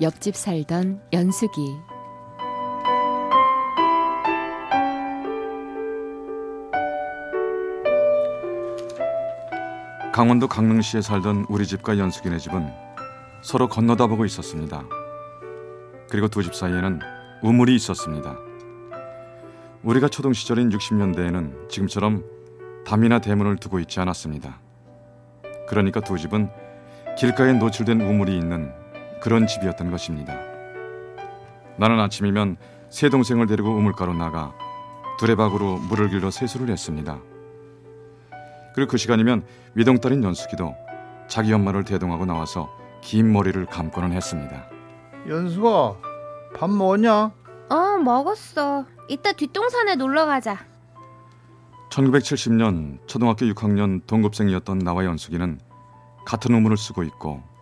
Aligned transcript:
옆집 0.00 0.34
살던 0.34 1.00
연숙이 1.12 1.60
강원도 10.12 10.46
강릉시에 10.46 11.00
살던 11.00 11.46
우리 11.48 11.66
집과 11.66 11.98
연숙이네 11.98 12.38
집은 12.38 12.70
서로 13.42 13.68
건너다 13.68 14.06
보고 14.06 14.24
있었습니다. 14.24 14.84
그리고 16.08 16.28
두 16.28 16.42
집 16.42 16.54
사이에는 16.54 17.00
우물이 17.42 17.74
있었습니다. 17.74 18.36
우리가 19.82 20.08
초등 20.08 20.32
시절인 20.32 20.70
60년대에는 20.70 21.68
지금처럼 21.68 22.24
담이나 22.86 23.18
대문을 23.18 23.56
두고 23.56 23.80
있지 23.80 23.98
않았습니다. 24.00 24.60
그러니까 25.68 26.00
두 26.00 26.16
집은 26.16 26.48
길가에 27.18 27.52
노출된 27.54 28.00
우물이 28.00 28.36
있는 28.36 28.72
그런 29.24 29.46
집이었던 29.46 29.90
것입니다. 29.90 30.38
나는 31.78 31.98
아침이면 31.98 32.58
새 32.90 33.08
동생을 33.08 33.46
데리고 33.46 33.70
우물가로 33.70 34.12
나가 34.12 34.52
두레박으로 35.18 35.78
물을 35.78 36.10
길러 36.10 36.30
세수를 36.30 36.68
했습니다. 36.68 37.18
그리고 38.74 38.90
그 38.90 38.98
시간이면 38.98 39.46
위동딸인 39.76 40.22
연숙이도 40.22 40.74
자기 41.26 41.54
엄마를 41.54 41.84
대동하고 41.84 42.26
나와서 42.26 42.68
긴 43.00 43.32
머리를 43.32 43.64
감고는 43.64 44.12
했습니다. 44.12 44.66
연수가 45.26 45.96
밥 46.54 46.68
먹었냐? 46.68 47.32
어, 47.70 47.76
먹었어. 48.04 48.84
이따 49.08 49.32
뒷동산에 49.32 49.94
놀러 49.94 50.26
가자. 50.26 50.58
1970년 51.88 52.98
초등학교 53.06 53.46
6학년 53.46 54.06
동급생이었던 54.06 54.80
나와 54.80 55.06
연숙이는 55.06 55.60
같은 56.26 56.54
우물을 56.54 56.76
쓰고 56.76 57.04
있고 57.04 57.53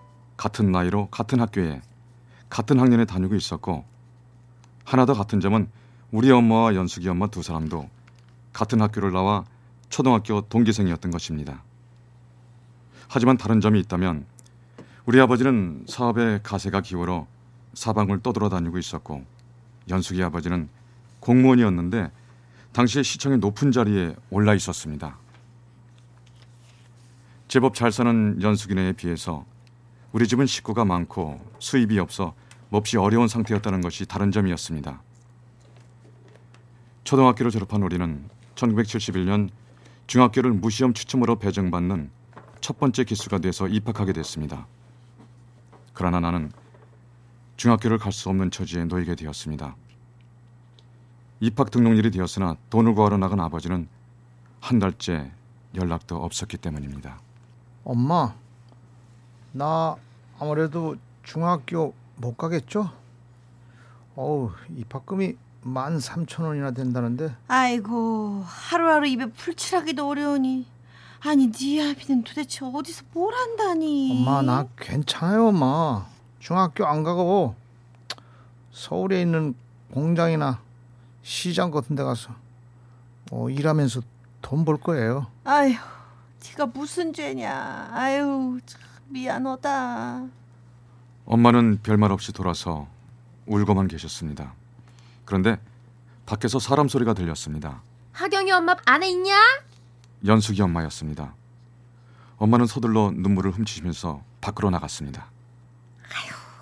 같은 0.43 0.73
나이로 0.73 1.07
같은 1.07 1.39
학교에 1.39 1.81
같은 2.51 2.81
학년에 2.81 3.05
다니고 3.05 3.37
있었고 3.37 3.85
하나 4.85 5.07
더 5.07 5.15
같은 5.15 5.39
점은 5.39 5.69
우리 6.11 6.33
엄마와 6.33 6.75
연숙이 6.75 7.09
엄마 7.09 7.29
두 7.29 7.45
사람도 7.45 7.89
같은 8.53 8.83
학교를 8.83 9.13
나와 9.13 9.45
초등학교 9.89 10.41
동기생이었던 10.41 11.13
것입니다. 11.13 11.63
하지만 13.09 13.37
다른 13.37 13.61
점이 13.61 13.79
있다면 13.83 14.27
우리 15.07 15.21
아버지는 15.21 15.85
사업에 15.89 16.41
가세가 16.43 16.81
기울어 16.81 17.29
사방을 17.75 18.21
떠돌아다니고 18.25 18.79
있었고 18.79 19.25
연숙이 19.91 20.25
아버지는 20.25 20.69
공무원이었는데 21.21 22.11
당시에 22.73 23.05
시청의 23.05 23.39
높은 23.39 23.71
자리에 23.71 24.17
올라 24.31 24.55
있었습니다. 24.55 25.17
제법 27.47 27.77
잘 27.77 27.93
사는 27.93 28.43
연숙이네에 28.43 28.95
비해서 28.95 29.52
우리 30.13 30.29
집은 30.29 30.47
식구가 30.47 30.85
많고 30.85 31.41
수입이 31.59 31.99
없어 31.99 32.35
몹시 32.69 32.97
어려운 32.97 33.29
상태였다는 33.29 33.81
것이 33.81 34.07
다른 34.07 34.31
점이었습니다. 34.31 35.03
초등학교를 37.05 37.51
졸업한 37.51 37.83
우리는 37.83 38.29
1971년 38.55 39.51
중학교를 40.07 40.53
무시험 40.53 40.93
추첨으로 40.93 41.37
배정받는 41.39 42.11
첫 42.61 42.79
번째 42.79 43.05
기수가 43.05 43.39
돼서 43.39 43.67
입학하게 43.69 44.13
됐습니다. 44.13 44.67
그러나 45.95 46.21
나는 46.21 46.53
중학교를 47.57 47.99
갈 47.99 48.13
수 48.13 48.29
없는 48.29 48.51
처지에 48.51 48.85
놓이게 48.85 49.15
되었습니다. 49.15 49.77
입학 51.41 51.71
등록일이 51.71 52.11
되었으나 52.11 52.57
돈을 52.71 52.95
구하러 52.95 53.17
나간 53.17 53.41
아버지는 53.41 53.89
한 54.61 54.79
달째 54.79 55.31
연락도 55.75 56.17
없었기 56.17 56.59
때문입니다. 56.59 57.21
엄마, 57.85 58.35
나 59.53 59.97
아무래도 60.39 60.97
중학교 61.23 61.95
못 62.17 62.37
가겠죠? 62.37 62.91
어우, 64.17 64.51
입학금이 64.77 65.37
만 65.63 66.01
삼천 66.01 66.45
원이나 66.47 66.73
된다는데. 66.73 67.35
아이고 67.49 68.43
하루하루 68.45 69.07
입에 69.07 69.27
풀칠하기도 69.27 70.09
어려우니. 70.09 70.67
아니 71.25 71.53
네 71.53 71.91
아비는 71.91 72.25
도대체 72.25 72.65
어디서 72.65 73.05
뭘 73.13 73.33
한다니? 73.33 74.19
엄마 74.27 74.43
나 74.43 74.67
괜찮아요 74.77 75.49
엄마. 75.49 76.05
중학교 76.41 76.85
안 76.85 77.05
가고 77.05 77.55
서울에 78.73 79.21
있는 79.21 79.55
공장이나 79.93 80.61
시장 81.23 81.71
같은 81.71 81.95
데 81.95 82.03
가서 82.03 82.35
어, 83.31 83.49
일하면서 83.49 84.01
돈 84.41 84.65
벌 84.65 84.79
거예요. 84.79 85.29
아휴 85.45 85.75
네가 86.45 86.67
무슨 86.67 87.13
죄냐. 87.13 87.91
아유 87.93 88.59
참 88.67 88.81
미안하다 89.13 90.27
엄마는 91.27 91.81
별말 91.83 92.11
없이 92.11 92.33
돌아서 92.33 92.89
울고만 93.47 93.89
계셨습니다. 93.89 94.55
그런데 95.25 95.59
밖에서 96.27 96.59
사람 96.59 96.89
소리가 96.89 97.15
들렸습니다. 97.15 97.83
하경이 98.13 98.51
엄마 98.53 98.75
안에 98.87 99.09
있냐? 99.11 99.35
연숙이 100.27 100.63
엄마였습니다. 100.63 101.35
엄마는 102.39 102.67
서둘러 102.67 103.13
눈물을 103.15 103.51
훔치시면서 103.53 104.23
밖으로 104.41 104.71
나갔습니다. 104.71 105.27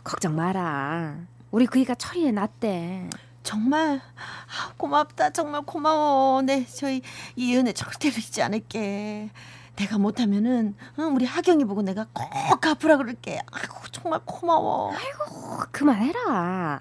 걱정 0.04 0.34
마라 0.34 1.16
우리 1.50 1.66
그이가 1.66 1.94
처리해 1.94 2.32
놨대 2.32 3.10
정말 3.42 4.00
아, 4.16 4.72
고맙다 4.76 5.30
정말 5.30 5.62
고마워 5.62 6.42
네 6.42 6.66
저희 6.66 7.02
이 7.36 7.54
은혜 7.54 7.72
절대로 7.72 8.16
잊지 8.16 8.42
않을게 8.42 9.30
내가 9.80 9.96
못하면은 9.96 10.74
응, 10.98 11.14
우리 11.16 11.24
하경이 11.24 11.64
보고 11.64 11.80
내가 11.80 12.06
꼭 12.12 12.60
갚으라 12.60 12.98
그럴게 12.98 13.40
아이고 13.50 13.74
정말 13.90 14.20
고마워. 14.26 14.90
어, 14.92 15.58
그만해라. 15.72 16.80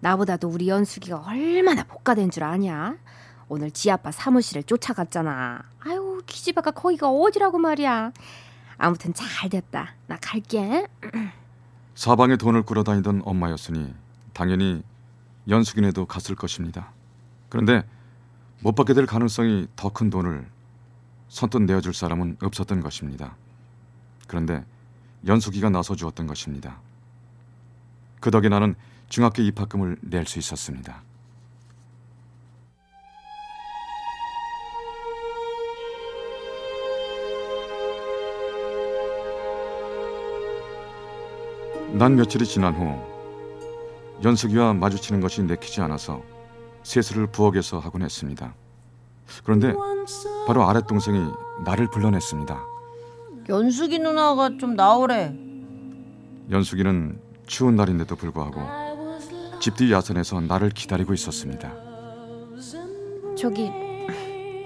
나보다도 0.00 0.48
우리 0.48 0.68
연숙이가 0.68 1.22
얼마나 1.26 1.84
복가된 1.84 2.30
줄 2.32 2.42
아냐? 2.42 2.96
오늘 3.48 3.70
지 3.70 3.88
아빠 3.90 4.10
사무실을 4.10 4.64
쫓아갔잖아. 4.64 5.62
아유 5.80 6.22
기집애가 6.26 6.72
거기가 6.72 7.08
어디라고 7.08 7.58
말이야? 7.58 8.10
아무튼 8.78 9.14
잘 9.14 9.48
됐다. 9.48 9.94
나 10.08 10.16
갈게. 10.20 10.88
사방에 11.94 12.36
돈을 12.36 12.64
끌어다니던 12.64 13.22
엄마였으니 13.24 13.94
당연히 14.32 14.82
연숙이네도 15.48 16.06
갔을 16.06 16.34
것입니다. 16.34 16.90
그런데 17.48 17.84
못 18.60 18.74
받게 18.74 18.94
될 18.94 19.06
가능성이 19.06 19.68
더 19.76 19.90
큰 19.90 20.10
돈을 20.10 20.46
선뜻 21.30 21.62
내어줄 21.62 21.94
사람은 21.94 22.38
없었던 22.42 22.80
것입니다. 22.80 23.36
그런데 24.26 24.64
연숙이가 25.26 25.70
나서 25.70 25.94
주었던 25.94 26.26
것입니다. 26.26 26.78
그 28.20 28.30
덕에 28.30 28.48
나는 28.48 28.74
중학교 29.08 29.40
입학금을 29.42 29.96
낼 30.02 30.26
수 30.26 30.38
있었습니다. 30.38 31.02
난 41.92 42.16
며칠이 42.16 42.44
지난 42.46 42.74
후 42.74 42.98
연숙이와 44.22 44.74
마주치는 44.74 45.20
것이 45.20 45.42
내키지 45.42 45.80
않아서 45.80 46.22
세수를 46.82 47.28
부엌에서 47.28 47.78
하곤 47.78 48.02
했습니다. 48.02 48.54
그런데 49.44 49.74
바로 50.46 50.64
아랫 50.68 50.86
동생이 50.86 51.30
나를 51.64 51.88
불러냈습니다. 51.90 52.60
연숙이 53.48 53.98
누나가 53.98 54.50
좀 54.58 54.74
나오래 54.74 55.34
연숙이는 56.50 57.20
추운 57.46 57.76
날인데도 57.76 58.16
불구하고 58.16 58.60
집 59.60 59.76
뒤 59.76 59.92
야산에서 59.92 60.40
나를 60.40 60.70
기다리고 60.70 61.12
있었습니다. 61.14 61.72
저기 63.36 63.70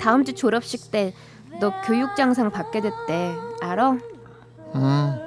다음 0.00 0.25
주 0.25 0.35
졸업식 0.35 0.91
때 0.91 1.15
너 1.61 1.71
교육장상 1.82 2.50
받게 2.50 2.81
됐대 2.81 3.37
알아? 3.62 3.93
음, 4.75 5.19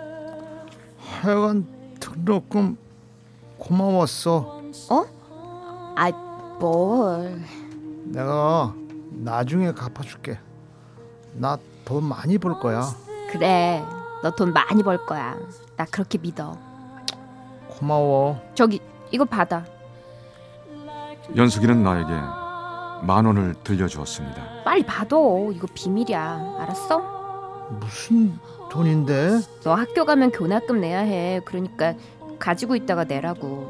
하여간 1.21 1.65
등록금 2.01 2.77
고마웠어 3.57 4.61
어? 4.89 5.05
아 5.95 6.11
뭘 6.59 7.39
내가 8.05 8.73
나중에 9.23 9.71
갚아줄게 9.73 10.39
나 11.33 11.57
돈 11.85 12.03
많이 12.03 12.37
벌 12.37 12.59
거야 12.59 12.83
그래 13.31 13.81
너 14.23 14.31
돈 14.31 14.51
많이 14.53 14.83
벌 14.83 14.97
거야 15.05 15.37
나 15.77 15.85
그렇게 15.85 16.17
믿어 16.17 16.57
고마워 17.69 18.41
저기 18.55 18.81
이거 19.11 19.23
받아. 19.23 19.63
연숙이는 21.35 21.81
나에게 21.83 22.09
만 23.05 23.25
원을 23.25 23.53
들려주었습니다. 23.63 24.63
빨리 24.65 24.83
받아. 24.85 25.15
이거 25.53 25.67
비밀이야. 25.73 26.57
알았어? 26.59 27.67
무슨 27.79 28.37
돈인데? 28.69 29.39
너 29.63 29.75
학교 29.75 30.03
가면 30.03 30.31
교납금 30.31 30.81
내야 30.81 30.99
해. 30.99 31.39
그러니까 31.45 31.93
가지고 32.39 32.75
있다가 32.75 33.03
내라고. 33.05 33.69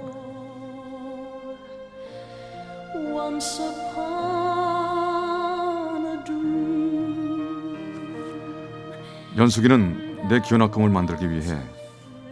연숙이는 9.38 10.28
내 10.30 10.42
기원학금을 10.42 10.90
만들기 10.90 11.30
위해 11.30 11.62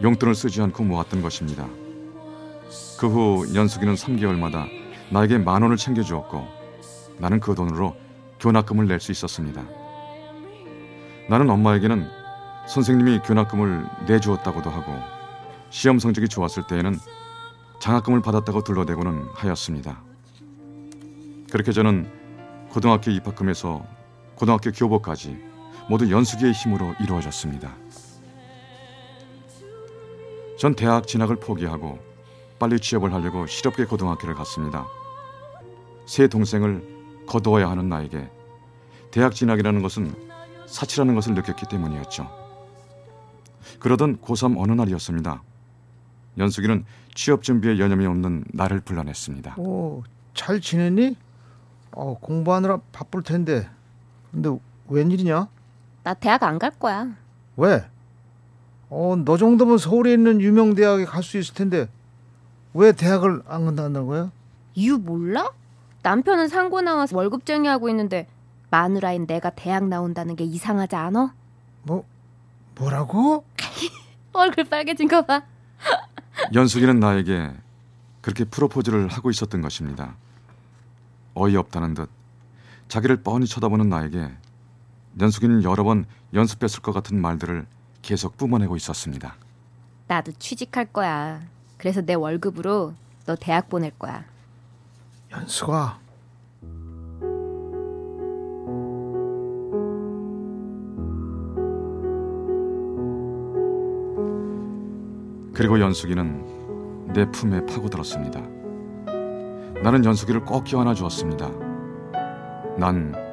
용돈을 0.02 0.34
쓰지 0.34 0.60
않고 0.60 0.82
모았던 0.84 1.22
것입니다. 1.22 1.66
그 2.98 3.06
후 3.06 3.46
연숙이는 3.54 3.94
3개월마다 3.94 4.66
나에게 5.12 5.38
만 5.38 5.62
원을 5.62 5.76
챙겨주었고 5.76 6.46
나는 7.18 7.38
그 7.38 7.54
돈으로 7.54 7.94
교납금을 8.40 8.88
낼 8.88 8.98
수 9.00 9.12
있었습니다. 9.12 9.62
나는 11.28 11.48
엄마에게는 11.48 12.08
선생님이 12.68 13.20
교납금을 13.20 13.86
내주었다고도 14.08 14.68
하고 14.70 14.92
시험 15.70 15.98
성적이 15.98 16.28
좋았을 16.28 16.64
때에는 16.66 16.96
장학금을 17.80 18.20
받았다고 18.20 18.64
둘러대고는 18.64 19.28
하였습니다. 19.34 20.02
그렇게 21.52 21.70
저는 21.70 22.10
고등학교 22.70 23.12
입학금에서 23.12 23.86
고등학교 24.34 24.72
교복까지 24.72 25.38
모두 25.88 26.10
연수기의 26.10 26.52
힘으로 26.52 26.94
이루어졌습니다. 27.00 27.72
전 30.58 30.74
대학 30.74 31.06
진학을 31.06 31.36
포기하고 31.36 31.98
빨리 32.58 32.80
취업을 32.80 33.12
하려고 33.12 33.46
실업계 33.46 33.84
고등학교를 33.84 34.34
갔습니다. 34.34 34.86
세 36.06 36.28
동생을 36.28 37.24
거두어야 37.26 37.68
하는 37.70 37.88
나에게 37.88 38.30
대학 39.10 39.34
진학이라는 39.34 39.82
것은 39.82 40.14
사치라는 40.66 41.14
것을 41.14 41.34
느꼈기 41.34 41.66
때문이었죠. 41.68 42.28
그러던 43.78 44.18
고3 44.18 44.58
어느 44.58 44.72
날이었습니다. 44.72 45.42
연숙이는 46.38 46.84
취업 47.14 47.42
준비에 47.42 47.78
여념이 47.78 48.06
없는 48.06 48.44
나를 48.52 48.80
불러냈습니다. 48.80 49.56
오, 49.58 50.02
잘 50.34 50.60
지냈니? 50.60 51.16
어, 51.92 52.18
공부하느라 52.20 52.78
바쁠 52.92 53.22
텐데. 53.22 53.68
근데 54.30 54.50
웬일이냐? 54.88 55.48
나 56.06 56.14
대학 56.14 56.44
안 56.44 56.60
갈 56.60 56.70
거야. 56.70 57.16
왜? 57.56 57.84
어, 58.90 59.16
너 59.24 59.36
정도면 59.36 59.76
서울에 59.78 60.12
있는 60.12 60.40
유명 60.40 60.76
대학에 60.76 61.04
갈 61.04 61.20
수 61.24 61.36
있을 61.36 61.52
텐데 61.56 61.88
왜 62.74 62.92
대학을 62.92 63.42
안 63.48 63.64
간다는 63.64 64.06
거야? 64.06 64.30
이유 64.76 64.98
몰라? 64.98 65.50
남편은 66.04 66.46
상고 66.46 66.80
나와서 66.80 67.16
월급쟁이 67.16 67.66
하고 67.66 67.88
있는데 67.88 68.28
마누라인 68.70 69.26
내가 69.26 69.50
대학 69.50 69.88
나온다는 69.88 70.36
게 70.36 70.44
이상하지 70.44 70.94
않아? 70.94 71.34
뭐 71.82 72.04
뭐라고? 72.78 73.44
얼굴 74.32 74.62
빨개진 74.62 75.08
거 75.08 75.22
봐. 75.22 75.42
연숙이는 76.54 77.00
나에게 77.00 77.50
그렇게 78.20 78.44
프로포즈를 78.44 79.08
하고 79.08 79.30
있었던 79.30 79.60
것입니다. 79.60 80.14
어이없다는 81.34 81.94
듯 81.94 82.08
자기를 82.86 83.24
뻔히 83.24 83.46
쳐다보는 83.46 83.88
나에게 83.88 84.30
연숙이는 85.20 85.64
여러 85.64 85.84
번 85.84 86.04
연습했을 86.34 86.82
것 86.82 86.92
같은 86.92 87.20
말들을 87.20 87.66
계속 88.02 88.36
뿜어내고 88.36 88.76
있었습니다. 88.76 89.34
나도 90.08 90.32
취직할 90.32 90.86
거야. 90.86 91.40
그래서 91.78 92.00
내 92.00 92.14
월급으로 92.14 92.94
너 93.26 93.36
대학 93.36 93.68
보낼 93.68 93.90
거야. 93.98 94.24
연수가 95.32 95.98
그리고 105.52 105.80
연숙이는 105.80 107.12
내 107.14 107.28
품에 107.30 107.64
파고들었습니다. 107.64 108.40
나는 109.82 110.04
연숙이를 110.04 110.44
꼭 110.44 110.64
껴안아 110.64 110.94
주었습니다. 110.94 111.50
난 112.78 113.25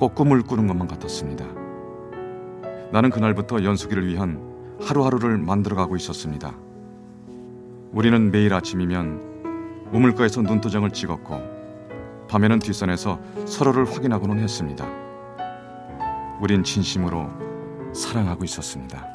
꼭 0.00 0.14
꿈을 0.14 0.40
꾸는 0.40 0.66
것만 0.66 0.88
같았습니다. 0.88 1.44
나는 2.90 3.10
그날부터 3.10 3.62
연숙이를 3.62 4.06
위한 4.06 4.40
하루하루를 4.80 5.36
만들어가고 5.36 5.94
있었습니다. 5.96 6.54
우리는 7.92 8.30
매일 8.30 8.54
아침이면 8.54 9.90
우물가에서 9.92 10.40
눈도장을 10.40 10.90
찍었고 10.90 12.26
밤에는 12.30 12.60
뒷산에서 12.60 13.20
서로를 13.44 13.84
확인하고는 13.84 14.38
했습니다. 14.38 14.88
우린 16.40 16.64
진심으로 16.64 17.28
사랑하고 17.92 18.42
있었습니다. 18.44 19.06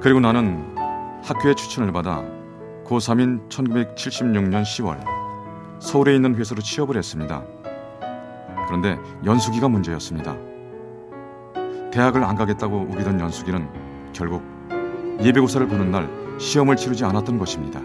그리고 0.00 0.20
나는 0.20 0.76
학교의 1.24 1.56
추천을 1.56 1.90
받아 1.90 2.22
고3인 2.84 3.48
1976년 3.48 4.62
10월 4.62 5.19
서울에 5.80 6.14
있는 6.14 6.34
회사로 6.36 6.60
취업을 6.60 6.96
했습니다. 6.96 7.42
그런데 8.66 8.98
연수기가 9.24 9.68
문제였습니다. 9.68 10.36
대학을 11.90 12.22
안 12.22 12.36
가겠다고 12.36 12.86
우기던 12.90 13.18
연수기는 13.18 14.12
결국 14.12 14.42
예비고사를 15.20 15.66
보는 15.66 15.90
날 15.90 16.08
시험을 16.38 16.76
치르지 16.76 17.04
않았던 17.04 17.38
것입니다. 17.38 17.80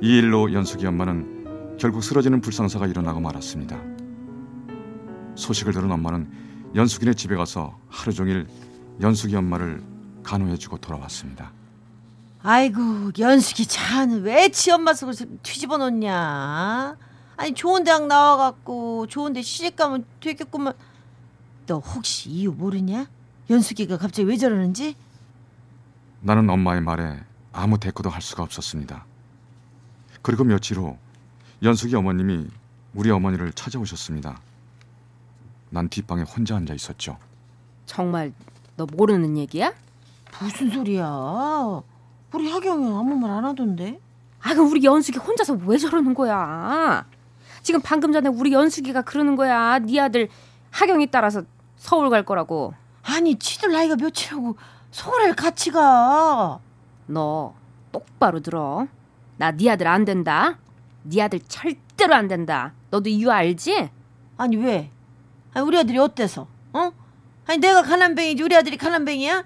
이 0.00 0.18
일로 0.18 0.52
연수기 0.52 0.86
엄마는 0.86 1.76
결국 1.78 2.04
쓰러지는 2.04 2.40
불상사가 2.40 2.86
일어나고 2.86 3.20
말았습니다. 3.20 3.78
소식을 5.34 5.72
들은 5.72 5.90
엄마는 5.90 6.28
연수기네 6.74 7.14
집에 7.14 7.34
가서 7.34 7.78
하루 7.88 8.12
종일 8.12 8.46
연수기 9.00 9.34
엄마를 9.34 9.82
간호해주고 10.22 10.78
돌아왔습니다. 10.78 11.52
아이고 12.48 13.10
연숙이 13.18 13.66
자는 13.66 14.22
왜 14.22 14.48
지엄마 14.50 14.94
속을 14.94 15.14
뒤집어 15.42 15.78
놓냐? 15.78 16.96
아니 17.36 17.54
좋은 17.54 17.82
대학 17.82 18.06
나와갖고 18.06 19.08
좋은 19.08 19.32
데 19.32 19.42
시집 19.42 19.74
가면 19.74 20.04
되겠구만. 20.20 20.72
너 21.66 21.78
혹시 21.78 22.30
이유 22.30 22.52
모르냐? 22.52 23.08
연숙이가 23.50 23.98
갑자기 23.98 24.28
왜 24.28 24.36
저러는지? 24.36 24.94
나는 26.20 26.48
엄마의 26.48 26.82
말에 26.82 27.18
아무 27.52 27.80
대꾸도 27.80 28.10
할 28.10 28.22
수가 28.22 28.44
없었습니다. 28.44 29.04
그리고 30.22 30.44
며칠 30.44 30.78
후 30.78 30.96
연숙이 31.64 31.96
어머님이 31.96 32.46
우리 32.94 33.10
어머니를 33.10 33.54
찾아오셨습니다. 33.54 34.40
난 35.70 35.88
뒷방에 35.88 36.22
혼자 36.22 36.54
앉아 36.54 36.74
있었죠. 36.74 37.18
정말 37.86 38.32
너 38.76 38.86
모르는 38.86 39.36
얘기야? 39.36 39.74
무슨 40.40 40.70
소리야? 40.70 41.82
우리 42.36 42.50
하경이 42.50 42.86
아무 42.88 43.16
말 43.16 43.30
안 43.30 43.44
하던데. 43.44 43.98
아, 44.42 44.54
그 44.54 44.60
우리 44.60 44.84
연숙이 44.84 45.18
혼자서 45.18 45.58
왜 45.66 45.76
저러는 45.78 46.14
거야? 46.14 47.06
지금 47.62 47.80
방금 47.82 48.12
전에 48.12 48.28
우리 48.28 48.52
연숙이가 48.52 49.02
그러는 49.02 49.34
거야. 49.36 49.78
네 49.80 49.98
아들 49.98 50.28
하경이 50.70 51.08
따라서 51.10 51.42
서울 51.76 52.10
갈 52.10 52.24
거라고. 52.24 52.74
아니 53.02 53.36
지들 53.38 53.72
나이가 53.72 53.96
몇이라고 53.96 54.56
서울에 54.90 55.32
같이 55.32 55.70
가. 55.70 56.60
너 57.06 57.54
똑바로 57.92 58.40
들어. 58.40 58.86
나 59.38 59.50
네 59.52 59.70
아들 59.70 59.86
안 59.88 60.04
된다. 60.04 60.58
네 61.02 61.22
아들 61.22 61.40
절대로 61.48 62.14
안 62.14 62.28
된다. 62.28 62.72
너도 62.90 63.08
이유 63.08 63.30
알지? 63.30 63.88
아니 64.36 64.56
왜? 64.56 64.90
아니 65.54 65.66
우리 65.66 65.78
아들이 65.78 65.98
어때서? 65.98 66.46
어? 66.74 66.92
아니 67.46 67.58
내가 67.58 67.82
가난뱅이지 67.82 68.42
우리 68.42 68.54
아들이 68.54 68.76
가난뱅이야? 68.76 69.44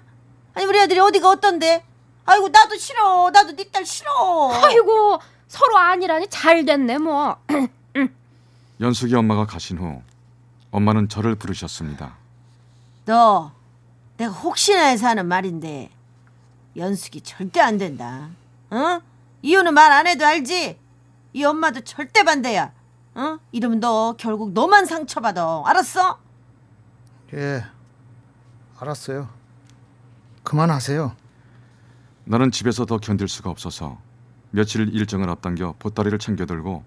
아니 0.53 0.65
우리 0.65 0.79
아들이 0.79 0.99
어디가 0.99 1.29
어떤데? 1.29 1.83
아이고 2.25 2.49
나도 2.49 2.75
싫어. 2.77 3.29
나도 3.31 3.55
네 3.55 3.65
딸 3.71 3.85
싫어. 3.85 4.51
아이고 4.63 5.19
서로 5.47 5.77
아니라니 5.77 6.27
잘 6.29 6.65
됐네 6.65 6.97
뭐. 6.97 7.37
연숙이 8.79 9.15
엄마가 9.15 9.45
가신 9.45 9.77
후 9.77 10.01
엄마는 10.71 11.09
저를 11.09 11.35
부르셨습니다. 11.35 12.15
너 13.05 13.51
내가 14.17 14.31
혹시나 14.31 14.85
해서 14.85 15.07
하는 15.07 15.25
말인데 15.27 15.89
연숙이 16.77 17.21
절대 17.21 17.59
안 17.59 17.77
된다. 17.77 18.29
어? 18.69 19.01
이유는 19.41 19.73
말 19.73 19.91
안 19.91 20.07
해도 20.07 20.25
알지? 20.25 20.79
이 21.33 21.43
엄마도 21.43 21.81
절대 21.81 22.23
반대야. 22.23 22.71
어? 23.15 23.39
이러면 23.51 23.79
너 23.81 24.15
결국 24.17 24.53
너만 24.53 24.85
상처받아. 24.85 25.63
알았어? 25.65 26.19
예. 27.33 27.65
알았어요. 28.79 29.27
그만하세요. 30.43 31.15
나는 32.25 32.51
집에서 32.51 32.85
더 32.85 32.97
견딜 32.97 33.27
수가 33.27 33.49
없어서 33.49 33.99
며칠 34.51 34.93
일정을 34.93 35.29
앞당겨 35.29 35.75
보따리를 35.79 36.17
챙겨들고 36.19 36.83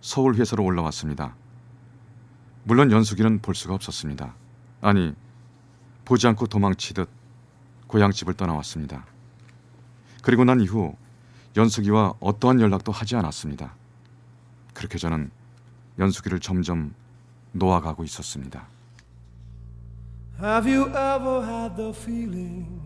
서울 0.00 0.36
회사로 0.36 0.62
올라왔습니다. 0.64 1.34
물론 2.64 2.90
연숙이는 2.90 3.40
볼 3.40 3.54
수가 3.54 3.74
없었습니다. 3.74 4.34
아니 4.80 5.14
보지 6.04 6.26
않고 6.28 6.46
도망치듯 6.46 7.08
고향집을 7.86 8.34
떠나왔습니다. 8.34 9.06
그리고 10.22 10.44
난 10.44 10.60
이후 10.60 10.94
연숙이와 11.56 12.14
어떠한 12.20 12.60
연락도 12.60 12.92
하지 12.92 13.16
않았습니다. 13.16 13.74
그렇게 14.74 14.98
저는 14.98 15.30
연숙이를 15.98 16.40
점점 16.40 16.94
놓아가고 17.52 18.04
있었습니다. 18.04 18.66
Have 20.42 20.70
you 20.70 20.88
ever 20.88 21.42
had 21.42 21.76
the 21.76 21.90
feeling 21.90 22.85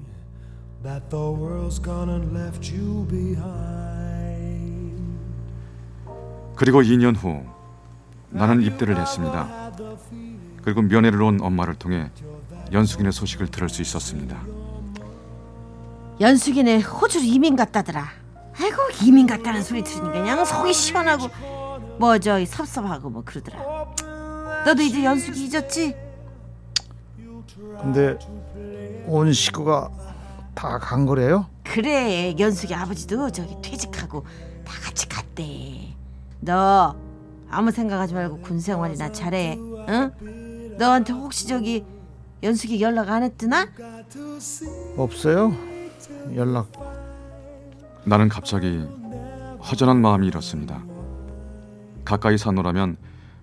that 0.83 1.09
the 1.11 1.19
world's 1.19 1.79
gone 1.79 2.09
and 2.11 2.33
left 2.37 2.73
you 2.75 3.07
behind? 3.09 4.99
그리고 6.57 6.83
2년 6.83 7.17
후 7.17 7.43
나는 8.31 8.63
입대를 8.63 8.97
했습니다. 8.99 9.73
그리고 10.63 10.83
면회를 10.83 11.21
온 11.23 11.41
엄마를 11.41 11.75
통해 11.75 12.11
연숙이네 12.73 13.11
소식을 13.11 13.49
들을 13.49 13.69
수 13.69 13.83
있었습니다. 13.83 14.41
연숙이네 16.21 16.81
호주로 16.81 17.25
이민 17.25 17.57
갔다더라. 17.57 18.07
아이고 18.61 18.77
이민 19.03 19.27
갔다는 19.27 19.63
소리 19.63 19.83
들으니까 19.83 20.13
그냥 20.13 20.45
속이 20.45 20.73
시원하고 20.75 21.29
뭐 21.99 22.19
저 22.19 22.45
섭섭하고 22.45 23.09
뭐 23.11 23.23
그러더라. 23.25 23.59
너도 24.67 24.83
이제 24.83 25.03
연숙이 25.03 25.47
잊었지? 25.47 25.97
근데 27.81 28.19
온 29.07 29.33
식구가 29.33 29.91
다 30.55 30.79
간 30.79 31.07
거래요? 31.07 31.47
그래 31.65 32.35
연숙이 32.39 32.75
아버지도 32.75 33.31
저기 33.31 33.57
퇴직하고 33.63 34.25
다 34.65 34.73
같이 34.83 35.09
갔대. 35.09 35.95
너 36.41 36.95
아무 37.49 37.71
생각하지 37.71 38.15
말고 38.15 38.39
군 38.41 38.61
생활이나 38.61 39.11
잘해. 39.13 39.57
응? 39.89 40.77
너한테 40.79 41.13
혹시 41.13 41.47
저기 41.47 41.85
연숙이 42.43 42.81
연락 42.81 43.09
안 43.11 43.23
했드나? 43.23 43.67
없어요? 44.97 45.53
연락 46.35 46.71
나는 48.05 48.29
갑자기 48.29 48.85
허전한 49.63 50.01
마음이 50.01 50.27
일었습니다. 50.29 50.83
가까이 52.05 52.39
사노라면 52.39 52.97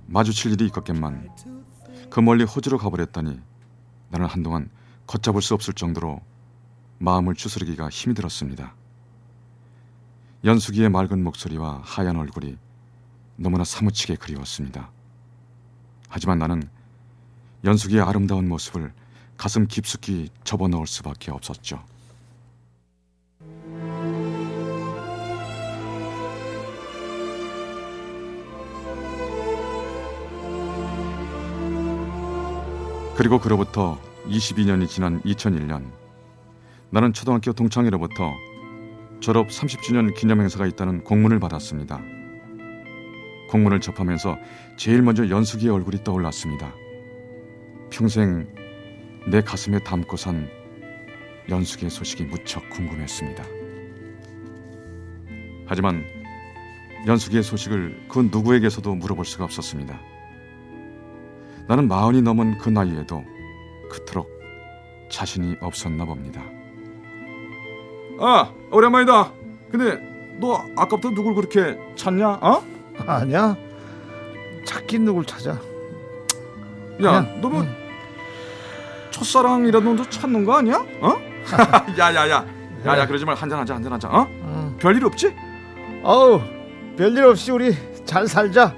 마주칠 0.08 0.52
일이 0.54 0.66
있겠건만 0.66 1.30
그 2.10 2.20
멀리 2.20 2.44
호주로 2.44 2.78
가버렸다니 2.78 3.40
나는 4.10 4.26
한동안 4.28 4.70
걷잡을 5.06 5.42
수 5.42 5.54
없을 5.54 5.74
정도로 5.74 6.22
마음을 7.00 7.36
추스르기가 7.36 7.90
힘이 7.90 8.16
들었습니다. 8.16 8.74
연숙이의 10.44 10.90
맑은 10.90 11.24
목소리와 11.24 11.82
하얀 11.84 12.16
얼굴이 12.16 12.58
너무나 13.36 13.64
사무치게 13.64 14.16
그리웠습니다. 14.16 14.90
하지만 16.10 16.40
나는 16.40 16.70
연숙이의 17.64 18.02
아름다운 18.02 18.48
모습을 18.48 18.94
가슴 19.36 19.68
깊숙이 19.68 20.30
접어넣을 20.44 20.88
수밖에 20.88 21.32
없었죠. 21.32 21.84
그리고 33.16 33.40
그로부터 33.40 34.00
22년이 34.28 34.88
지난 34.88 35.22
2001년 35.24 35.92
나는 36.90 37.12
초등학교 37.12 37.52
동창회로부터 37.52 38.34
졸업 39.20 39.48
30주년 39.50 40.16
기념 40.16 40.40
행사가 40.40 40.66
있다는 40.68 41.04
공문을 41.04 41.40
받았습니다. 41.40 42.02
공문을 43.50 43.82
접하면서 43.82 44.38
제일 44.78 45.02
먼저 45.02 45.28
연숙이의 45.28 45.72
얼굴이 45.72 46.04
떠올랐습니다. 46.04 46.74
평생 47.90 48.48
내 49.30 49.42
가슴에 49.42 49.80
담고 49.80 50.16
산 50.16 50.50
연숙이의 51.50 51.90
소식이 51.90 52.24
무척 52.26 52.70
궁금했습니다. 52.70 53.44
하지만 55.66 56.06
연숙이의 57.06 57.44
소식을 57.44 58.06
그 58.08 58.30
누구에게서도 58.32 58.96
물어볼 58.96 59.26
수가 59.26 59.44
없었습니다. 59.44 60.00
나는 61.68 61.88
마흔이 61.90 62.22
넘은 62.22 62.60
그 62.60 62.70
나이에도 62.70 63.26
그토록 63.90 64.30
자신이 65.10 65.58
없었나 65.60 66.06
봅니다. 66.06 66.57
아, 68.20 68.52
오랜만이다. 68.72 69.32
근데 69.72 70.38
너 70.40 70.64
아까부터 70.76 71.10
누굴 71.12 71.36
그렇게 71.36 71.78
찾냐? 71.96 72.30
어? 72.42 72.64
아니야? 73.06 73.56
찾긴 74.66 75.06
누굴 75.06 75.26
찾아? 75.26 75.52
야, 75.52 75.60
그냥, 76.98 77.42
너뭐 77.42 77.62
응. 77.62 77.76
첫사랑이라도 79.12 79.94
너 79.94 80.04
찾는 80.10 80.46
거 80.46 80.58
아니야? 80.58 80.84
어? 81.02 81.16
야야야, 81.98 82.46
야야 82.86 83.08
그러지 83.08 83.26
말 83.26 83.36
한잔 83.36 83.60
하자 83.60 83.76
한잔 83.76 83.94
하자. 83.94 84.08
어? 84.10 84.28
응. 84.30 84.76
별일 84.80 85.06
없지? 85.06 85.36
어우 86.04 86.42
별일 86.98 87.24
없이 87.26 87.52
우리 87.52 87.76
잘 88.06 88.28
살자. 88.28 88.74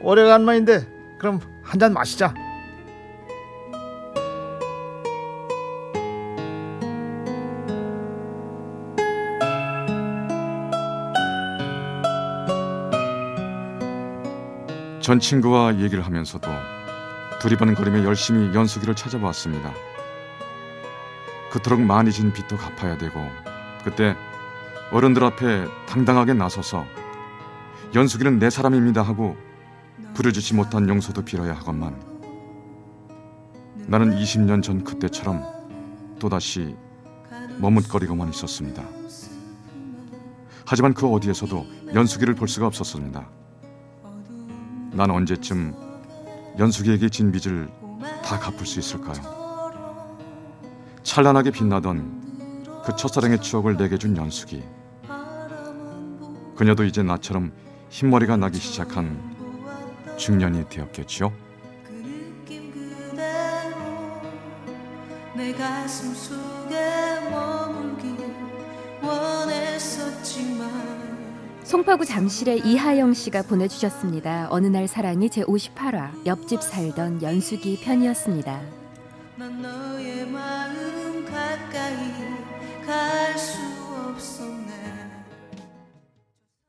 오래간만인데 0.00 1.16
그럼 1.18 1.40
한 1.62 1.80
잔 1.80 1.92
마시자. 1.92 2.34
전 15.04 15.20
친구와 15.20 15.80
얘기를 15.80 16.02
하면서도 16.02 16.50
두리번거리며 17.38 18.04
열심히 18.04 18.54
연수기를 18.54 18.94
찾아보았습니다. 18.94 19.74
그토록 21.52 21.82
많이 21.82 22.10
진 22.10 22.32
빚도 22.32 22.56
갚아야 22.56 22.96
되고 22.96 23.20
그때 23.84 24.16
어른들 24.92 25.22
앞에 25.22 25.66
당당하게 25.86 26.32
나서서 26.32 26.86
연수기는 27.94 28.38
내 28.38 28.48
사람입니다 28.48 29.02
하고 29.02 29.36
부려주지 30.14 30.54
못한 30.54 30.88
용서도 30.88 31.22
빌어야 31.22 31.52
하건만 31.52 32.00
나는 33.86 34.18
20년 34.18 34.62
전 34.62 34.84
그때처럼 34.84 35.44
또다시 36.18 36.76
머뭇거리고만 37.58 38.30
있었습니다. 38.30 38.82
하지만 40.64 40.94
그 40.94 41.06
어디에서도 41.12 41.66
연수기를 41.92 42.34
볼 42.34 42.48
수가 42.48 42.66
없었습니다. 42.66 43.43
난 44.94 45.10
언제쯤 45.10 45.74
연숙이에게 46.56 47.08
진 47.08 47.32
빚을 47.32 47.68
다 48.24 48.38
갚을 48.38 48.64
수 48.64 48.78
있을까요? 48.78 49.72
찬란하게 51.02 51.50
빛나던 51.50 52.62
그 52.86 52.94
첫사랑의 52.94 53.40
추억을 53.40 53.76
내게 53.76 53.98
준 53.98 54.16
연숙이 54.16 54.62
그녀도 56.56 56.84
이제 56.84 57.02
나처럼 57.02 57.52
흰머리가 57.90 58.36
나기 58.36 58.58
시작한 58.58 59.18
중년이 60.16 60.68
되었겠지요? 60.68 61.32
내 65.36 65.52
가슴 65.54 66.14
속에 66.14 67.28
머물길 67.32 68.16
원했었지만 69.02 70.93
송파구 71.64 72.04
잠실의 72.04 72.58
이하영 72.58 73.14
씨가 73.14 73.42
보내주셨습니다. 73.42 74.48
어느 74.50 74.66
날 74.66 74.86
사랑이 74.86 75.30
제 75.30 75.42
58화 75.42 76.26
옆집 76.26 76.62
살던 76.62 77.22
연수기 77.22 77.80
편이었습니다. 77.82 78.60
넌 79.36 79.62
너의 79.62 80.26
마음 80.26 81.24
가까이 81.24 82.12
갈 82.86 83.38
수 83.38 83.58
없어. 84.10 84.53